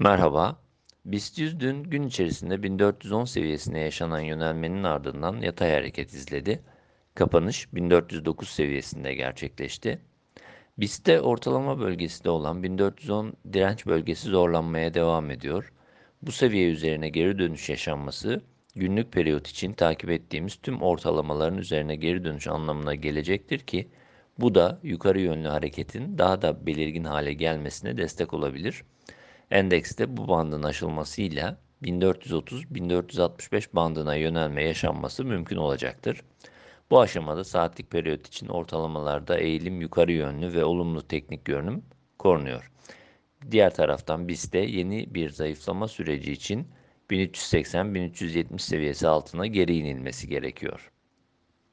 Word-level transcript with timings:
Merhaba. 0.00 0.56
BIST 1.04 1.38
100 1.38 1.60
dün 1.60 1.82
gün 1.82 2.02
içerisinde 2.02 2.62
1410 2.62 3.24
seviyesine 3.24 3.80
yaşanan 3.80 4.20
yönelmenin 4.20 4.82
ardından 4.82 5.40
yatay 5.40 5.72
hareket 5.72 6.14
izledi. 6.14 6.62
Kapanış 7.14 7.74
1409 7.74 8.48
seviyesinde 8.48 9.14
gerçekleşti. 9.14 9.98
BIST'te 10.78 11.20
ortalama 11.20 11.80
bölgesi 11.80 12.24
de 12.24 12.30
olan 12.30 12.62
1410 12.62 13.32
direnç 13.52 13.86
bölgesi 13.86 14.28
zorlanmaya 14.28 14.94
devam 14.94 15.30
ediyor. 15.30 15.72
Bu 16.22 16.32
seviye 16.32 16.70
üzerine 16.70 17.08
geri 17.08 17.38
dönüş 17.38 17.68
yaşanması 17.68 18.42
günlük 18.74 19.12
periyot 19.12 19.46
için 19.48 19.72
takip 19.72 20.10
ettiğimiz 20.10 20.56
tüm 20.56 20.82
ortalamaların 20.82 21.58
üzerine 21.58 21.96
geri 21.96 22.24
dönüş 22.24 22.46
anlamına 22.48 22.94
gelecektir 22.94 23.58
ki 23.58 23.88
bu 24.38 24.54
da 24.54 24.78
yukarı 24.82 25.20
yönlü 25.20 25.48
hareketin 25.48 26.18
daha 26.18 26.42
da 26.42 26.66
belirgin 26.66 27.04
hale 27.04 27.32
gelmesine 27.32 27.96
destek 27.96 28.34
olabilir. 28.34 28.84
Endekste 29.50 30.16
bu 30.16 30.28
bandın 30.28 30.62
aşılmasıyla 30.62 31.58
1430-1465 31.82 33.68
bandına 33.72 34.14
yönelme 34.14 34.64
yaşanması 34.64 35.24
mümkün 35.24 35.56
olacaktır. 35.56 36.22
Bu 36.90 37.00
aşamada 37.00 37.44
saatlik 37.44 37.90
periyot 37.90 38.26
için 38.26 38.48
ortalamalarda 38.48 39.38
eğilim 39.38 39.80
yukarı 39.80 40.12
yönlü 40.12 40.54
ve 40.54 40.64
olumlu 40.64 41.08
teknik 41.08 41.44
görünüm 41.44 41.84
korunuyor. 42.18 42.72
Diğer 43.50 43.74
taraftan 43.74 44.28
BIST'te 44.28 44.58
yeni 44.58 45.14
bir 45.14 45.30
zayıflama 45.30 45.88
süreci 45.88 46.32
için 46.32 46.68
1380-1370 47.10 48.58
seviyesi 48.58 49.08
altına 49.08 49.46
geri 49.46 49.76
inilmesi 49.76 50.28
gerekiyor. 50.28 50.90